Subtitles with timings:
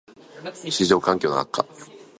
[0.41, 1.65] ① 市場環境の悪化